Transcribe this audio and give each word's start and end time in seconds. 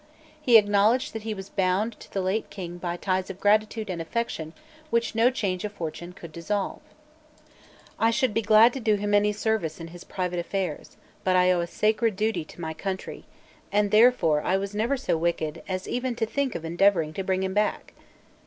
He 0.41 0.57
acknowledged 0.57 1.13
that 1.13 1.21
he 1.21 1.35
was 1.35 1.49
bound 1.51 1.93
to 1.99 2.11
the 2.11 2.21
late 2.23 2.49
King 2.49 2.79
by 2.79 2.97
ties 2.97 3.29
of 3.29 3.39
gratitude 3.39 3.87
and 3.87 4.01
affection 4.01 4.53
which 4.89 5.13
no 5.13 5.29
change 5.29 5.63
of 5.63 5.71
fortune 5.73 6.11
could 6.11 6.31
dissolve. 6.31 6.81
"I 7.99 8.09
should 8.09 8.33
be 8.33 8.41
glad 8.41 8.73
to 8.73 8.79
do 8.79 8.95
him 8.95 9.13
any 9.13 9.31
service 9.31 9.79
in 9.79 9.89
his 9.89 10.03
private 10.03 10.39
affairs: 10.39 10.97
but 11.23 11.35
I 11.35 11.51
owe 11.51 11.61
a 11.61 11.67
sacred 11.67 12.15
duty 12.15 12.43
to 12.45 12.59
my 12.59 12.73
country; 12.73 13.25
and 13.71 13.91
therefore 13.91 14.41
I 14.41 14.57
was 14.57 14.73
never 14.73 14.97
so 14.97 15.17
wicked 15.17 15.61
as 15.67 15.87
even 15.87 16.15
to 16.15 16.25
think 16.25 16.55
of 16.55 16.65
endeavouring 16.65 17.13
to 17.13 17.23
bring 17.23 17.43
him 17.43 17.53
back." 17.53 17.93